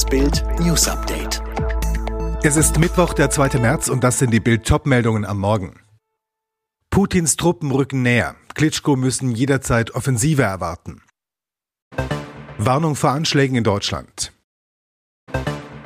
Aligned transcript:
Das 0.00 0.08
Bild 0.08 0.42
News 0.60 0.88
Update. 0.88 1.42
Es 2.42 2.56
ist 2.56 2.78
Mittwoch, 2.78 3.12
der 3.12 3.28
2. 3.28 3.58
März 3.58 3.90
und 3.90 4.02
das 4.02 4.18
sind 4.18 4.30
die 4.30 4.40
Bild 4.40 4.66
Topmeldungen 4.66 5.26
am 5.26 5.38
Morgen. 5.38 5.78
Putins 6.88 7.36
Truppen 7.36 7.70
rücken 7.70 8.00
näher. 8.00 8.34
Klitschko 8.54 8.96
müssen 8.96 9.30
jederzeit 9.30 9.94
Offensive 9.94 10.40
erwarten. 10.40 11.02
Warnung 12.56 12.96
vor 12.96 13.10
Anschlägen 13.10 13.56
in 13.56 13.64
Deutschland. 13.64 14.32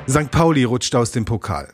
St. 0.07 0.31
Pauli 0.31 0.63
rutscht 0.63 0.95
aus 0.95 1.11
dem 1.11 1.25
Pokal. 1.25 1.73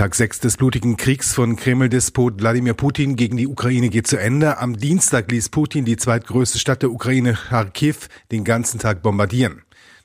Tag 0.00 0.14
6 0.14 0.40
des 0.40 0.56
blutigen 0.56 0.96
Kriegs 0.96 1.34
von 1.34 1.56
Kreml-Despot 1.56 2.40
Wladimir 2.40 2.72
Putin 2.72 3.16
gegen 3.16 3.36
die 3.36 3.46
Ukraine 3.46 3.90
geht 3.90 4.06
zu 4.06 4.16
Ende. 4.16 4.56
Am 4.56 4.78
Dienstag 4.78 5.30
ließ 5.30 5.50
Putin 5.50 5.84
die 5.84 5.98
zweitgrößte 5.98 6.58
Stadt 6.58 6.80
der 6.80 6.90
Ukraine, 6.90 7.34
Kharkiv, 7.34 8.08
den 8.32 8.44
ganzen 8.44 8.80
Tag 8.80 9.02
bombardieren. 9.02 9.60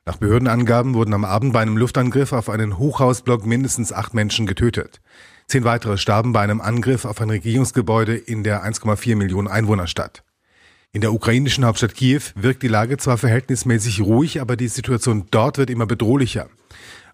Nach 0.06 0.18
Behördenangaben 0.18 0.96
wurden 0.96 1.14
am 1.14 1.24
Abend 1.24 1.54
bei 1.54 1.62
einem 1.62 1.78
Luftangriff 1.78 2.34
auf 2.34 2.50
einen 2.50 2.78
Hochhausblock 2.78 3.46
mindestens 3.46 3.94
acht 3.94 4.14
Menschen 4.14 4.48
getötet. 4.48 5.00
Zehn 5.48 5.64
weitere 5.64 5.98
starben 5.98 6.34
bei 6.34 6.42
einem 6.42 6.60
Angriff 6.60 7.06
auf 7.06 7.22
ein 7.22 7.30
Regierungsgebäude 7.30 8.18
in 8.18 8.44
der 8.44 8.66
1,4 8.66 9.16
Millionen 9.16 9.48
Einwohnerstadt. 9.48 10.26
In 10.92 11.00
der 11.00 11.14
ukrainischen 11.14 11.64
Hauptstadt 11.64 11.96
Kiew 11.96 12.22
wirkt 12.36 12.64
die 12.64 12.68
Lage 12.68 12.98
zwar 12.98 13.18
verhältnismäßig 13.18 14.02
ruhig, 14.02 14.42
aber 14.42 14.58
die 14.58 14.68
Situation 14.68 15.28
dort 15.32 15.58
wird 15.58 15.70
immer 15.70 15.86
bedrohlicher. 15.86 16.50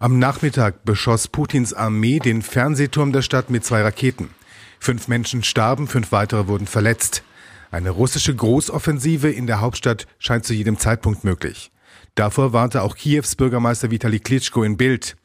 Am 0.01 0.17
Nachmittag 0.17 0.83
beschoss 0.83 1.27
Putins 1.27 1.75
Armee 1.75 2.17
den 2.17 2.41
Fernsehturm 2.41 3.11
der 3.11 3.21
Stadt 3.21 3.51
mit 3.51 3.63
zwei 3.63 3.83
Raketen. 3.83 4.31
Fünf 4.79 5.07
Menschen 5.07 5.43
starben, 5.43 5.87
fünf 5.87 6.11
weitere 6.11 6.47
wurden 6.47 6.65
verletzt. 6.65 7.21
Eine 7.69 7.91
russische 7.91 8.35
Großoffensive 8.35 9.29
in 9.29 9.45
der 9.45 9.61
Hauptstadt 9.61 10.07
scheint 10.17 10.43
zu 10.43 10.55
jedem 10.55 10.79
Zeitpunkt 10.79 11.23
möglich. 11.23 11.71
Davor 12.15 12.51
warnte 12.51 12.81
auch 12.81 12.95
Kiews 12.95 13.35
Bürgermeister 13.35 13.91
Vitali 13.91 14.20
Klitschko 14.20 14.63
in 14.63 14.76
Bild. 14.76 15.17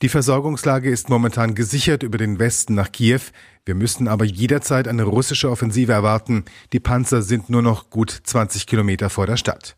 Die 0.00 0.08
Versorgungslage 0.08 0.88
ist 0.88 1.10
momentan 1.10 1.54
gesichert 1.54 2.02
über 2.02 2.16
den 2.16 2.38
Westen 2.38 2.74
nach 2.74 2.90
Kiew. 2.90 3.20
Wir 3.66 3.74
müssten 3.74 4.08
aber 4.08 4.24
jederzeit 4.24 4.88
eine 4.88 5.02
russische 5.02 5.50
Offensive 5.50 5.92
erwarten. 5.92 6.46
Die 6.72 6.80
Panzer 6.80 7.20
sind 7.20 7.50
nur 7.50 7.60
noch 7.60 7.90
gut 7.90 8.22
20 8.24 8.66
Kilometer 8.66 9.10
vor 9.10 9.26
der 9.26 9.36
Stadt. 9.36 9.76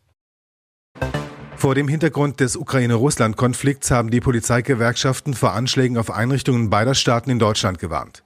Vor 1.65 1.73
dem 1.73 1.87
Hintergrund 1.87 2.41
des 2.41 2.57
Ukraine-Russland-Konflikts 2.57 3.89
haben 3.89 4.11
die 4.11 4.19
Polizeigewerkschaften 4.19 5.33
vor 5.33 5.53
Anschlägen 5.53 5.97
auf 5.97 6.11
Einrichtungen 6.11 6.69
beider 6.69 6.93
Staaten 6.93 7.31
in 7.31 7.39
Deutschland 7.39 7.79
gewarnt. 7.79 8.23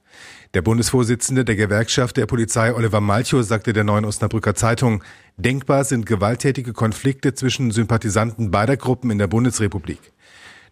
Der 0.54 0.62
Bundesvorsitzende 0.62 1.46
der 1.46 1.56
Gewerkschaft 1.56 2.18
der 2.18 2.26
Polizei 2.26 2.76
Oliver 2.76 3.00
Malchow 3.00 3.42
sagte 3.42 3.72
der 3.72 3.86
Neuen 3.86 4.04
Osnabrücker 4.04 4.56
Zeitung, 4.56 5.06
denkbar 5.38 5.86
sind 5.86 6.06
gewalttätige 6.06 6.74
Konflikte 6.74 7.34
zwischen 7.34 7.72
Sympathisanten 7.72 8.52
beider 8.52 8.76
Gruppen 8.76 9.10
in 9.10 9.20
der 9.20 9.28
Bundesrepublik. 9.28 10.12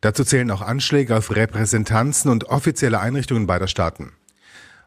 Dazu 0.01 0.25
zählen 0.25 0.51
auch 0.51 0.61
Anschläge 0.61 1.15
auf 1.15 1.33
Repräsentanzen 1.33 2.29
und 2.29 2.49
offizielle 2.49 2.99
Einrichtungen 2.99 3.47
beider 3.47 3.69
Staaten. 3.69 4.11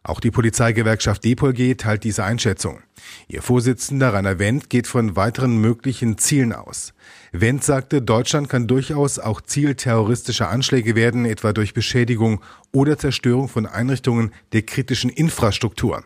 Auch 0.02 0.20
die 0.20 0.30
Polizeigewerkschaft 0.30 1.24
DEPOLG 1.24 1.76
teilt 1.76 2.04
diese 2.04 2.24
Einschätzung. 2.24 2.80
Ihr 3.28 3.42
Vorsitzender 3.42 4.14
Rainer 4.14 4.38
Wendt 4.38 4.70
geht 4.70 4.86
von 4.86 5.14
weiteren 5.14 5.58
möglichen 5.60 6.16
Zielen 6.16 6.54
aus. 6.54 6.94
Wendt 7.32 7.64
sagte, 7.64 8.00
Deutschland 8.00 8.48
kann 8.48 8.66
durchaus 8.66 9.18
auch 9.18 9.42
Ziel 9.42 9.74
terroristischer 9.74 10.48
Anschläge 10.48 10.94
werden, 10.94 11.26
etwa 11.26 11.52
durch 11.52 11.74
Beschädigung 11.74 12.40
oder 12.72 12.96
Zerstörung 12.96 13.48
von 13.48 13.66
Einrichtungen 13.66 14.32
der 14.52 14.62
kritischen 14.62 15.10
Infrastruktur. 15.10 16.02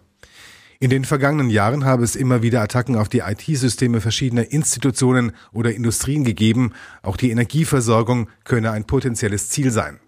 In 0.81 0.91
den 0.91 1.05
vergangenen 1.05 1.49
Jahren 1.49 1.85
habe 1.85 2.03
es 2.03 2.17
immer 2.17 2.43
wieder 2.43 2.63
Attacken 2.63 2.97
auf 2.97 3.09
die 3.09 3.21
IT-Systeme 3.21 4.01
verschiedener 4.01 4.51
Institutionen 4.51 5.33
oder 5.53 5.73
Industrien 5.73 6.25
gegeben. 6.25 6.73
Auch 7.03 7.17
die 7.17 7.31
Energieversorgung 7.31 8.29
könne 8.43 8.73
ein 8.73 8.85
potenzielles 8.85 9.51
Ziel 9.51 9.71
sein. 9.71 10.01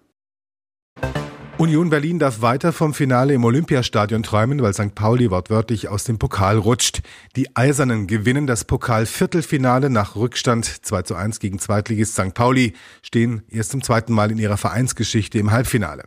Union 1.59 1.89
Berlin 1.89 2.19
darf 2.19 2.41
weiter 2.41 2.71
vom 2.71 2.93
Finale 2.93 3.33
im 3.33 3.43
Olympiastadion 3.43 4.21
träumen, 4.21 4.61
weil 4.61 4.75
St. 4.75 4.93
Pauli 4.93 5.31
wortwörtlich 5.31 5.87
aus 5.87 6.03
dem 6.03 6.19
Pokal 6.19 6.59
rutscht. 6.59 7.01
Die 7.35 7.55
Eisernen 7.55 8.05
gewinnen 8.05 8.45
das 8.45 8.63
Pokal-Viertelfinale 8.63 9.89
nach 9.89 10.15
Rückstand 10.15 10.65
2 10.85 11.01
zu 11.01 11.15
1 11.15 11.39
gegen 11.39 11.57
Zweitligist 11.57 12.13
St. 12.13 12.35
Pauli, 12.35 12.73
stehen 13.01 13.41
erst 13.49 13.71
zum 13.71 13.81
zweiten 13.81 14.13
Mal 14.13 14.29
in 14.29 14.37
ihrer 14.37 14.57
Vereinsgeschichte 14.57 15.39
im 15.39 15.49
Halbfinale. 15.49 16.03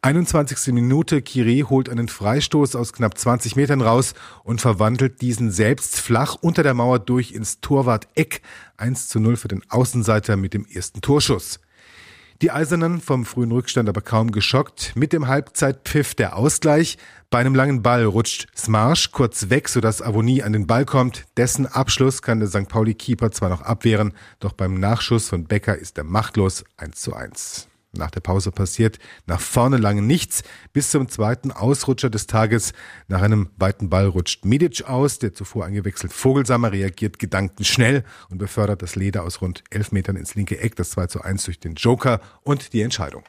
21. 0.00 0.72
Minute, 0.72 1.20
Kiri 1.20 1.66
holt 1.68 1.90
einen 1.90 2.08
Freistoß 2.08 2.74
aus 2.74 2.94
knapp 2.94 3.18
20 3.18 3.56
Metern 3.56 3.82
raus 3.82 4.14
und 4.44 4.62
verwandelt 4.62 5.20
diesen 5.20 5.50
selbst 5.50 6.00
flach 6.00 6.36
unter 6.40 6.62
der 6.62 6.72
Mauer 6.72 7.00
durch 7.00 7.32
ins 7.32 7.60
Torwart-Eck. 7.60 8.40
1 8.78 9.08
zu 9.08 9.20
0 9.20 9.36
für 9.36 9.48
den 9.48 9.62
Außenseiter 9.68 10.38
mit 10.38 10.54
dem 10.54 10.64
ersten 10.64 11.02
Torschuss. 11.02 11.60
Die 12.42 12.50
Eisernen 12.50 13.02
vom 13.02 13.26
frühen 13.26 13.52
Rückstand 13.52 13.86
aber 13.90 14.00
kaum 14.00 14.32
geschockt. 14.32 14.92
Mit 14.96 15.12
dem 15.12 15.28
Halbzeitpfiff 15.28 16.14
der 16.14 16.36
Ausgleich. 16.36 16.96
Bei 17.28 17.38
einem 17.38 17.54
langen 17.54 17.82
Ball 17.82 18.04
rutscht 18.04 18.48
Smarsch 18.56 19.12
kurz 19.12 19.50
weg, 19.50 19.68
sodass 19.68 20.00
Avonie 20.00 20.42
an 20.42 20.54
den 20.54 20.66
Ball 20.66 20.86
kommt. 20.86 21.26
Dessen 21.36 21.66
Abschluss 21.66 22.22
kann 22.22 22.40
der 22.40 22.48
St. 22.48 22.68
Pauli-Keeper 22.68 23.30
zwar 23.30 23.50
noch 23.50 23.60
abwehren, 23.60 24.14
doch 24.38 24.52
beim 24.52 24.80
Nachschuss 24.80 25.28
von 25.28 25.44
Becker 25.44 25.76
ist 25.76 25.98
er 25.98 26.04
machtlos 26.04 26.64
1 26.78 26.96
zu 26.96 27.14
1. 27.14 27.69
Nach 27.92 28.10
der 28.10 28.20
Pause 28.20 28.52
passiert 28.52 28.98
nach 29.26 29.40
vorne 29.40 29.76
lange 29.76 30.02
nichts. 30.02 30.42
Bis 30.72 30.90
zum 30.90 31.08
zweiten 31.08 31.50
Ausrutscher 31.50 32.08
des 32.08 32.26
Tages. 32.26 32.72
Nach 33.08 33.20
einem 33.20 33.50
weiten 33.56 33.90
Ball 33.90 34.06
rutscht 34.06 34.44
Medic 34.44 34.84
aus. 34.88 35.18
Der 35.18 35.34
zuvor 35.34 35.64
eingewechselt 35.64 36.12
Vogelsammer 36.12 36.70
reagiert 36.70 37.18
gedankenschnell 37.18 38.04
und 38.28 38.38
befördert 38.38 38.82
das 38.82 38.94
Leder 38.94 39.24
aus 39.24 39.40
rund 39.40 39.64
elf 39.70 39.90
Metern 39.90 40.16
ins 40.16 40.36
linke 40.36 40.60
Eck. 40.60 40.76
Das 40.76 40.90
2 40.90 41.06
zu 41.08 41.22
1 41.22 41.44
durch 41.44 41.58
den 41.58 41.74
Joker 41.74 42.20
und 42.42 42.72
die 42.72 42.82
Entscheidung. 42.82 43.24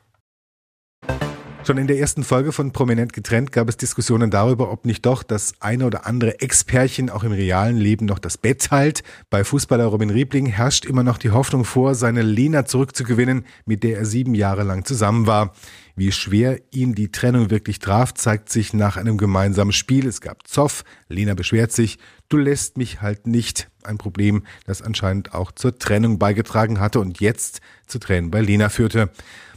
Schon 1.63 1.77
in 1.77 1.85
der 1.85 1.99
ersten 1.99 2.23
Folge 2.23 2.51
von 2.51 2.71
Prominent 2.71 3.13
getrennt 3.13 3.51
gab 3.51 3.69
es 3.69 3.77
Diskussionen 3.77 4.31
darüber, 4.31 4.71
ob 4.71 4.83
nicht 4.83 5.05
doch 5.05 5.21
das 5.21 5.53
eine 5.59 5.85
oder 5.85 6.07
andere 6.07 6.41
Ex-Pärchen 6.41 7.11
auch 7.11 7.23
im 7.23 7.31
realen 7.31 7.77
Leben 7.77 8.07
noch 8.07 8.17
das 8.17 8.39
Bett 8.39 8.63
teilt. 8.63 9.03
Bei 9.29 9.43
Fußballer 9.43 9.85
Robin 9.85 10.09
Riebling 10.09 10.47
herrscht 10.47 10.85
immer 10.85 11.03
noch 11.03 11.19
die 11.19 11.29
Hoffnung 11.29 11.63
vor, 11.63 11.93
seine 11.93 12.23
Lena 12.23 12.65
zurückzugewinnen, 12.65 13.45
mit 13.65 13.83
der 13.83 13.99
er 13.99 14.05
sieben 14.05 14.33
Jahre 14.33 14.63
lang 14.63 14.85
zusammen 14.85 15.27
war. 15.27 15.53
Wie 15.95 16.11
schwer 16.11 16.59
ihn 16.71 16.95
die 16.95 17.11
Trennung 17.11 17.49
wirklich 17.49 17.79
traf, 17.79 18.13
zeigt 18.13 18.49
sich 18.49 18.73
nach 18.73 18.97
einem 18.97 19.17
gemeinsamen 19.17 19.71
Spiel. 19.71 20.07
Es 20.07 20.21
gab 20.21 20.47
Zoff, 20.47 20.83
Lena 21.07 21.33
beschwert 21.33 21.71
sich, 21.71 21.99
du 22.29 22.37
lässt 22.37 22.77
mich 22.77 23.01
halt 23.01 23.27
nicht. 23.27 23.69
Ein 23.83 23.97
Problem, 23.97 24.43
das 24.65 24.81
anscheinend 24.81 25.33
auch 25.33 25.51
zur 25.51 25.77
Trennung 25.77 26.19
beigetragen 26.19 26.79
hatte 26.79 26.99
und 26.99 27.19
jetzt 27.19 27.61
zu 27.87 27.99
Tränen 27.99 28.31
bei 28.31 28.41
Lena 28.41 28.69
führte. 28.69 29.09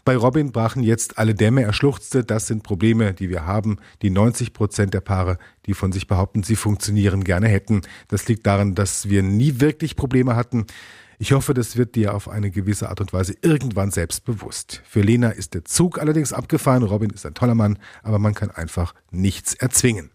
Bei 0.04 0.16
Robin 0.16 0.52
brachen 0.52 0.82
jetzt 0.82 1.16
alle 1.16 1.34
Dämme, 1.34 1.62
er 1.62 1.72
schluchzte, 1.72 2.24
das 2.24 2.46
sind 2.46 2.62
Probleme, 2.62 3.14
die 3.14 3.30
wir 3.30 3.46
haben, 3.46 3.78
die 4.02 4.10
90 4.10 4.52
Prozent 4.52 4.92
der 4.92 5.00
Paare, 5.00 5.38
die 5.64 5.72
von 5.72 5.92
sich 5.92 6.06
behaupten, 6.06 6.42
sie 6.42 6.56
funktionieren, 6.56 7.24
gerne 7.24 7.48
hätten. 7.48 7.80
Das 8.08 8.28
liegt 8.28 8.46
daran, 8.46 8.74
dass 8.74 9.08
wir 9.08 9.22
nie 9.22 9.60
wirklich 9.60 9.96
Probleme 9.96 10.36
hatten. 10.36 10.66
Ich 11.18 11.32
hoffe, 11.32 11.54
das 11.54 11.76
wird 11.76 11.94
dir 11.94 12.14
auf 12.14 12.28
eine 12.28 12.50
gewisse 12.50 12.88
Art 12.88 13.00
und 13.00 13.12
Weise 13.12 13.34
irgendwann 13.42 13.90
selbst 13.90 14.24
bewusst. 14.24 14.82
Für 14.84 15.00
Lena 15.00 15.30
ist 15.30 15.54
der 15.54 15.64
Zug 15.64 15.98
allerdings 15.98 16.32
abgefahren, 16.32 16.82
Robin 16.82 17.10
ist 17.10 17.26
ein 17.26 17.34
toller 17.34 17.54
Mann, 17.54 17.78
aber 18.02 18.18
man 18.18 18.34
kann 18.34 18.50
einfach 18.50 18.94
nichts 19.10 19.54
erzwingen. 19.54 20.10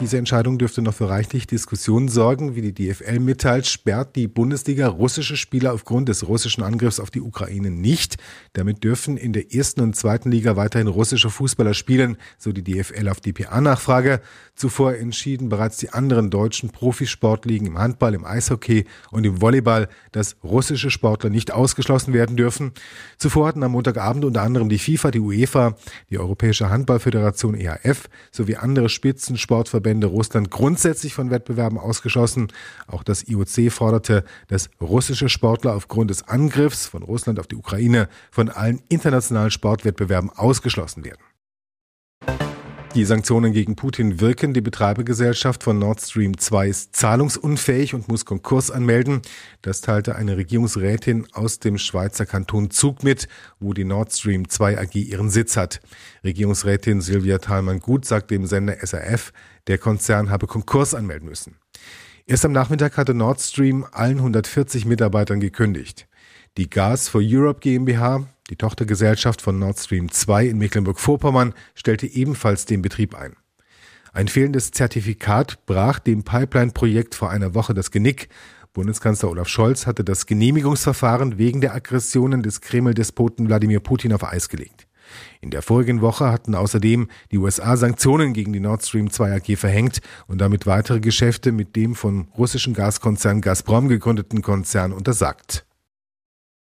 Diese 0.00 0.16
Entscheidung 0.16 0.58
dürfte 0.58 0.80
noch 0.80 0.94
für 0.94 1.08
reichlich 1.08 1.48
Diskussionen 1.48 2.06
sorgen. 2.06 2.54
Wie 2.54 2.62
die 2.62 2.72
DFL 2.72 3.18
mitteilt, 3.18 3.66
sperrt 3.66 4.14
die 4.14 4.28
Bundesliga 4.28 4.86
russische 4.86 5.36
Spieler 5.36 5.72
aufgrund 5.72 6.08
des 6.08 6.28
russischen 6.28 6.62
Angriffs 6.62 7.00
auf 7.00 7.10
die 7.10 7.20
Ukraine 7.20 7.72
nicht. 7.72 8.16
Damit 8.52 8.84
dürfen 8.84 9.16
in 9.16 9.32
der 9.32 9.52
ersten 9.52 9.80
und 9.80 9.96
zweiten 9.96 10.30
Liga 10.30 10.54
weiterhin 10.54 10.86
russische 10.86 11.30
Fußballer 11.30 11.74
spielen, 11.74 12.16
so 12.38 12.52
die 12.52 12.62
DFL 12.62 13.08
auf 13.08 13.18
DPA-Nachfrage. 13.18 14.20
Zuvor 14.54 14.94
entschieden 14.94 15.48
bereits 15.48 15.78
die 15.78 15.90
anderen 15.90 16.30
deutschen 16.30 16.70
Profisportligen 16.70 17.66
im 17.66 17.78
Handball, 17.78 18.14
im 18.14 18.24
Eishockey 18.24 18.84
und 19.10 19.26
im 19.26 19.40
Volleyball, 19.40 19.88
dass 20.12 20.36
russische 20.44 20.90
Sportler 20.90 21.30
nicht 21.30 21.52
ausgeschlossen 21.52 22.12
werden 22.12 22.36
dürfen. 22.36 22.70
Zuvor 23.16 23.48
hatten 23.48 23.64
am 23.64 23.72
Montagabend 23.72 24.24
unter 24.24 24.42
anderem 24.42 24.68
die 24.68 24.78
FIFA, 24.78 25.10
die 25.10 25.20
UEFA, 25.20 25.76
die 26.08 26.18
Europäische 26.18 26.70
Handballföderation 26.70 27.56
EHF 27.56 28.08
sowie 28.30 28.56
andere 28.56 28.88
Spitzensportverbände 28.88 29.87
Verbände 29.88 30.08
Russland 30.08 30.50
grundsätzlich 30.50 31.14
von 31.14 31.30
Wettbewerben 31.30 31.78
ausgeschlossen. 31.78 32.48
Auch 32.88 33.02
das 33.02 33.26
IOC 33.26 33.72
forderte, 33.72 34.22
dass 34.48 34.68
russische 34.82 35.30
Sportler 35.30 35.74
aufgrund 35.74 36.10
des 36.10 36.28
Angriffs 36.28 36.86
von 36.86 37.02
Russland 37.02 37.40
auf 37.40 37.46
die 37.46 37.56
Ukraine 37.56 38.10
von 38.30 38.50
allen 38.50 38.82
internationalen 38.90 39.50
Sportwettbewerben 39.50 40.28
ausgeschlossen 40.28 41.06
werden. 41.06 42.47
Die 42.94 43.04
Sanktionen 43.04 43.52
gegen 43.52 43.76
Putin 43.76 44.18
wirken. 44.18 44.54
Die 44.54 44.62
Betreibergesellschaft 44.62 45.62
von 45.62 45.78
Nord 45.78 46.00
Stream 46.00 46.38
2 46.38 46.68
ist 46.68 46.96
zahlungsunfähig 46.96 47.94
und 47.94 48.08
muss 48.08 48.24
Konkurs 48.24 48.70
anmelden. 48.70 49.20
Das 49.60 49.82
teilte 49.82 50.16
eine 50.16 50.36
Regierungsrätin 50.36 51.26
aus 51.32 51.58
dem 51.58 51.76
Schweizer 51.76 52.24
Kanton 52.24 52.70
Zug 52.70 53.04
mit, 53.04 53.28
wo 53.60 53.74
die 53.74 53.84
Nord 53.84 54.12
Stream 54.12 54.48
2 54.48 54.80
AG 54.80 54.94
ihren 54.94 55.28
Sitz 55.28 55.56
hat. 55.56 55.80
Regierungsrätin 56.24 57.02
Silvia 57.02 57.38
Thalmann-Gut 57.38 58.06
sagt 58.06 58.30
dem 58.30 58.46
Sender 58.46 58.78
SRF, 58.84 59.32
der 59.66 59.76
Konzern 59.78 60.30
habe 60.30 60.46
Konkurs 60.46 60.94
anmelden 60.94 61.28
müssen. 61.28 61.56
Erst 62.26 62.46
am 62.46 62.52
Nachmittag 62.52 62.96
hatte 62.96 63.14
Nord 63.14 63.40
Stream 63.40 63.86
allen 63.92 64.18
140 64.18 64.86
Mitarbeitern 64.86 65.40
gekündigt. 65.40 66.08
Die 66.56 66.68
Gas 66.68 67.08
for 67.08 67.20
Europe 67.22 67.60
GmbH, 67.60 68.26
die 68.50 68.56
Tochtergesellschaft 68.56 69.42
von 69.42 69.58
Nord 69.58 69.78
Stream 69.78 70.10
2 70.10 70.46
in 70.46 70.58
Mecklenburg-Vorpommern, 70.58 71.54
stellte 71.74 72.06
ebenfalls 72.06 72.64
den 72.64 72.82
Betrieb 72.82 73.14
ein. 73.14 73.36
Ein 74.12 74.28
fehlendes 74.28 74.70
Zertifikat 74.70 75.64
brach 75.66 75.98
dem 75.98 76.24
Pipeline-Projekt 76.24 77.14
vor 77.14 77.30
einer 77.30 77.54
Woche 77.54 77.74
das 77.74 77.90
Genick. 77.90 78.28
Bundeskanzler 78.72 79.30
Olaf 79.30 79.48
Scholz 79.48 79.86
hatte 79.86 80.04
das 80.04 80.26
Genehmigungsverfahren 80.26 81.38
wegen 81.38 81.60
der 81.60 81.74
Aggressionen 81.74 82.42
des 82.42 82.60
Kreml-Despoten 82.60 83.48
Wladimir 83.48 83.80
Putin 83.80 84.12
auf 84.12 84.24
Eis 84.24 84.48
gelegt. 84.48 84.86
In 85.40 85.50
der 85.50 85.62
vorigen 85.62 86.00
Woche 86.00 86.30
hatten 86.30 86.54
außerdem 86.54 87.08
die 87.30 87.38
USA 87.38 87.76
Sanktionen 87.76 88.32
gegen 88.32 88.52
die 88.52 88.60
Nord 88.60 88.84
Stream 88.84 89.10
2 89.10 89.36
AG 89.36 89.56
verhängt 89.56 90.00
und 90.26 90.40
damit 90.40 90.66
weitere 90.66 91.00
Geschäfte 91.00 91.52
mit 91.52 91.76
dem 91.76 91.94
von 91.94 92.28
russischen 92.36 92.74
Gaskonzern 92.74 93.40
Gazprom 93.40 93.88
gegründeten 93.88 94.42
Konzern 94.42 94.92
untersagt. 94.92 95.67